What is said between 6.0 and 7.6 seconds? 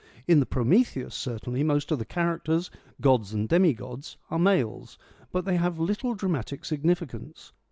dramatic significance.